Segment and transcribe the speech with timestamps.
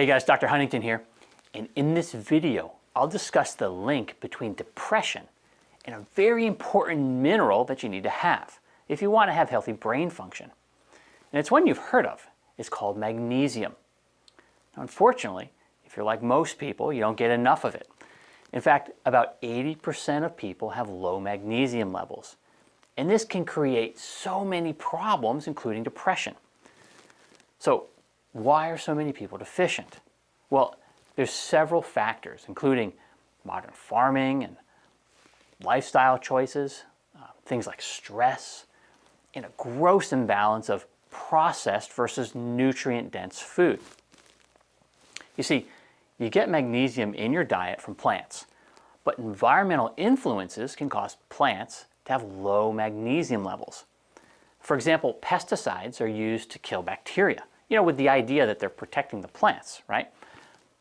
[0.00, 0.46] Hey guys, Dr.
[0.46, 1.02] Huntington here,
[1.52, 5.24] and in this video, I'll discuss the link between depression
[5.84, 9.50] and a very important mineral that you need to have if you want to have
[9.50, 10.52] healthy brain function.
[11.30, 12.26] And it's one you've heard of.
[12.56, 13.74] It's called magnesium.
[14.74, 15.50] Now, unfortunately,
[15.84, 17.86] if you're like most people, you don't get enough of it.
[18.54, 22.36] In fact, about 80% of people have low magnesium levels.
[22.96, 26.36] And this can create so many problems, including depression.
[27.58, 27.88] So,
[28.32, 30.00] why are so many people deficient?
[30.50, 30.76] Well,
[31.16, 32.92] there's several factors, including
[33.44, 34.56] modern farming and
[35.62, 36.84] lifestyle choices,
[37.16, 38.66] uh, things like stress,
[39.34, 43.80] and a gross imbalance of processed versus nutrient dense food.
[45.36, 45.66] You see,
[46.18, 48.46] you get magnesium in your diet from plants,
[49.04, 53.84] but environmental influences can cause plants to have low magnesium levels.
[54.60, 58.68] For example, pesticides are used to kill bacteria, you know, with the idea that they're
[58.68, 60.08] protecting the plants, right?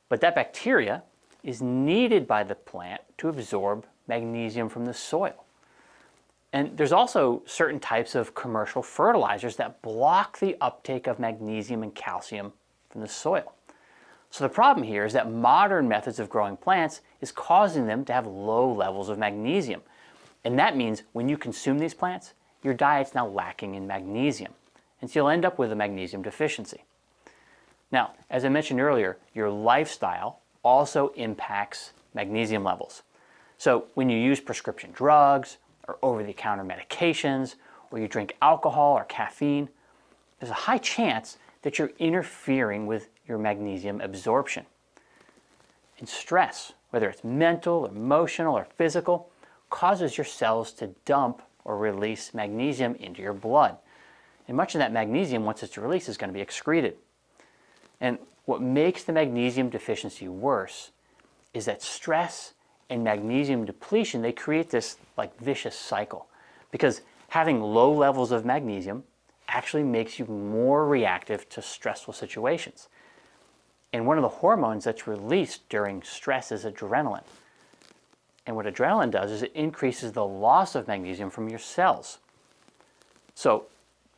[0.09, 1.03] But that bacteria
[1.43, 5.45] is needed by the plant to absorb magnesium from the soil.
[6.51, 11.93] And there's also certain types of commercial fertilizers that block the uptake of magnesium and
[11.93, 12.53] calcium
[12.89, 13.53] from the soil.
[14.31, 18.13] So the problem here is that modern methods of growing plants is causing them to
[18.13, 19.81] have low levels of magnesium.
[20.43, 24.53] And that means when you consume these plants, your diet's now lacking in magnesium.
[25.01, 26.83] And so you'll end up with a magnesium deficiency.
[27.91, 33.03] Now, as I mentioned earlier, your lifestyle also impacts magnesium levels.
[33.57, 37.55] So when you use prescription drugs or over-the-counter medications,
[37.91, 39.69] or you drink alcohol or caffeine,
[40.39, 44.65] there's a high chance that you're interfering with your magnesium absorption.
[45.97, 49.29] And stress, whether it's mental, emotional, or physical,
[49.69, 53.77] causes your cells to dump or release magnesium into your blood.
[54.49, 56.95] And much of that magnesium, once it's released, is going to be excreted.
[58.01, 60.89] And what makes the magnesium deficiency worse
[61.53, 62.55] is that stress
[62.89, 66.25] and magnesium depletion, they create this like vicious cycle.
[66.71, 69.03] Because having low levels of magnesium
[69.47, 72.89] actually makes you more reactive to stressful situations.
[73.93, 77.23] And one of the hormones that's released during stress is adrenaline.
[78.47, 82.17] And what adrenaline does is it increases the loss of magnesium from your cells.
[83.35, 83.67] So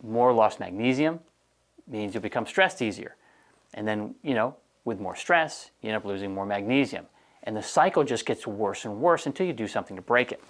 [0.03, 1.19] more lost magnesium
[1.87, 3.15] means you'll become stressed easier.
[3.73, 7.05] And then, you know, with more stress, you end up losing more magnesium.
[7.43, 10.43] And the cycle just gets worse and worse until you do something to break it.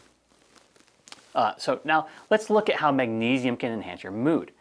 [1.34, 4.52] Uh, so now let's look at how magnesium can enhance your mood.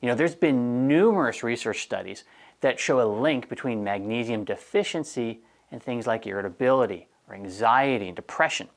[0.00, 2.24] You know, there's been numerous research studies
[2.60, 8.68] that show a link between magnesium deficiency and things like irritability or anxiety and depression.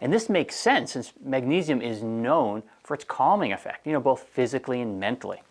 [0.00, 4.22] And this makes sense since magnesium is known for its calming effect, you know, both
[4.22, 5.42] physically and mentally.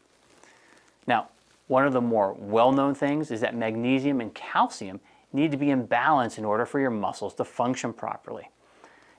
[1.08, 1.30] Now,
[1.68, 5.00] one of the more well-known things is that magnesium and calcium
[5.34, 8.50] need to be in balance in order for your muscles to function properly.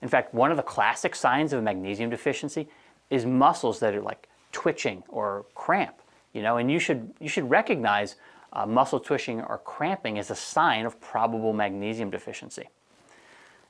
[0.03, 2.69] In fact, one of the classic signs of magnesium deficiency
[3.10, 5.97] is muscles that are like twitching or cramp,
[6.32, 8.16] you know, and you should, you should recognize
[8.53, 12.69] uh, muscle twitching or cramping as a sign of probable magnesium deficiency.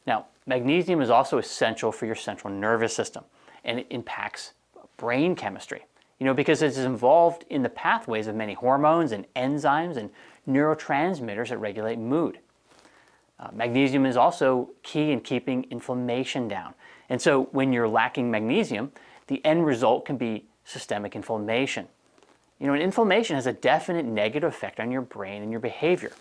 [0.06, 3.24] Now, magnesium is also essential for your central nervous system
[3.64, 4.52] and it impacts
[4.96, 5.82] brain chemistry
[6.18, 10.10] you know, because it's involved in the pathways of many hormones and enzymes and
[10.48, 12.38] neurotransmitters that regulate mood.
[13.38, 16.72] Uh, magnesium is also key in keeping inflammation down.
[17.10, 18.92] And so when you're lacking magnesium,
[19.26, 21.86] the end result can be systemic inflammation.
[22.58, 26.12] You know, and inflammation has a definite negative effect on your brain and your behavior.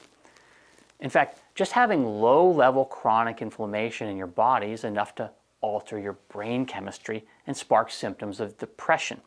[0.99, 5.99] In fact, just having low level chronic inflammation in your body is enough to alter
[5.99, 9.21] your brain chemistry and spark symptoms of depression.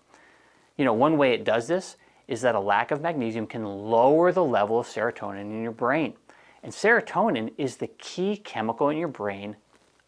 [0.77, 1.97] You know, one way it does this
[2.27, 6.15] is that a lack of magnesium can lower the level of serotonin in your brain.
[6.63, 9.57] And serotonin is the key chemical in your brain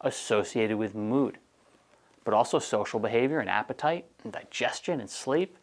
[0.01, 1.37] associated with mood,
[2.23, 5.57] but also social behavior and appetite and digestion and sleep,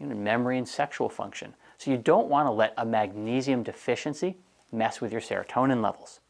[0.00, 1.54] know, memory and sexual function.
[1.78, 4.36] So you don't want to let a magnesium deficiency
[4.72, 6.20] mess with your serotonin levels.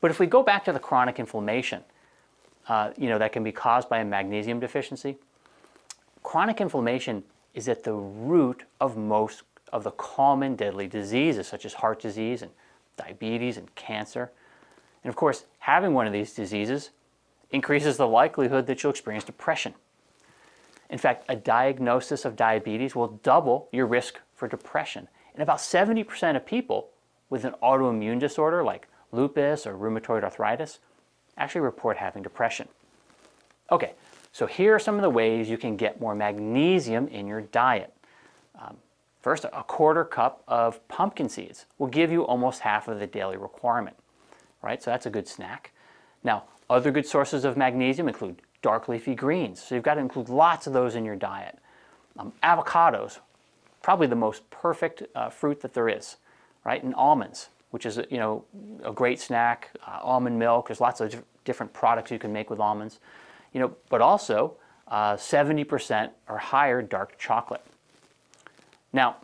[0.00, 1.82] But if we go back to the chronic inflammation,
[2.68, 5.16] uh, you know, that can be caused by a magnesium deficiency,
[6.22, 7.24] chronic inflammation
[7.54, 9.42] is at the root of most
[9.72, 12.50] of the common deadly diseases such as heart disease and
[12.96, 14.30] diabetes and cancer.
[15.02, 16.90] And of course, having one of these diseases
[17.50, 19.74] increases the likelihood that you'll experience depression.
[20.90, 25.08] In fact, a diagnosis of diabetes will double your risk for depression.
[25.34, 26.88] And about 70% of people
[27.30, 30.78] with an autoimmune disorder like lupus or rheumatoid arthritis
[31.36, 32.68] actually report having depression.
[33.70, 33.92] Okay,
[34.32, 37.92] so here are some of the ways you can get more magnesium in your diet.
[38.60, 38.76] Um,
[39.24, 43.38] First, a quarter cup of pumpkin seeds will give you almost half of the daily
[43.38, 43.96] requirement,
[44.60, 44.82] right?
[44.82, 45.72] So that's a good snack.
[46.22, 49.62] Now, other good sources of magnesium include dark leafy greens.
[49.62, 51.58] So you've got to include lots of those in your diet.
[52.18, 53.20] Um, avocados,
[53.80, 56.16] probably the most perfect uh, fruit that there is,
[56.64, 56.82] right?
[56.82, 58.44] And almonds, which is you know
[58.84, 59.70] a great snack.
[59.86, 60.68] Uh, almond milk.
[60.68, 62.98] There's lots of different products you can make with almonds,
[63.52, 63.74] you know.
[63.88, 64.56] But also,
[64.90, 67.64] 70% uh, or higher dark chocolate.
[68.92, 69.16] Now,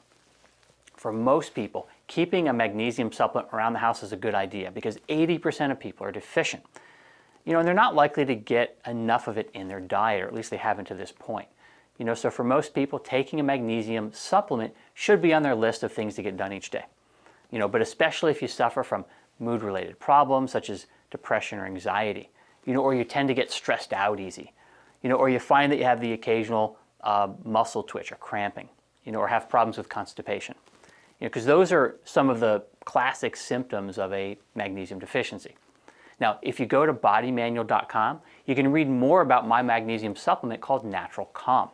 [0.96, 4.98] for most people, keeping a magnesium supplement around the house is a good idea because
[5.08, 6.62] 80% of people are deficient.
[7.46, 10.26] You know, and they're not likely to get enough of it in their diet, or
[10.26, 11.48] at least they haven't to this point.
[11.98, 15.82] You know, so for most people, taking a magnesium supplement should be on their list
[15.82, 16.84] of things to get done each day.
[17.50, 19.04] You know, but especially if you suffer from
[19.38, 22.30] mood-related problems such as depression or anxiety,
[22.64, 24.52] you know, or you tend to get stressed out easy,
[25.02, 28.68] you know, or you find that you have the occasional uh, muscle twitch or cramping
[29.04, 30.54] you know, or have problems with constipation.
[31.18, 35.56] You know, because those are some of the classic symptoms of a magnesium deficiency.
[36.18, 40.84] Now, if you go to bodymanual.com, you can read more about my magnesium supplement called
[40.84, 41.70] Natural Calm.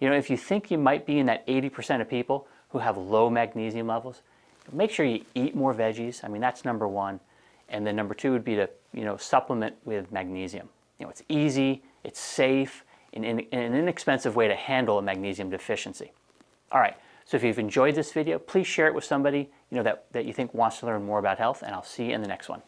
[0.00, 2.96] You know, if you think you might be in that 80% of people who have
[2.96, 4.22] low magnesium levels,
[4.72, 6.24] make sure you eat more veggies.
[6.24, 7.20] I mean, that's number one.
[7.68, 10.68] And then number two would be to, you know, supplement with magnesium.
[10.98, 16.12] You know, it's easy, it's safe, and an inexpensive way to handle a magnesium deficiency.
[16.72, 19.82] All right, so if you've enjoyed this video, please share it with somebody you know,
[19.82, 22.22] that, that you think wants to learn more about health, and I'll see you in
[22.22, 22.62] the next one.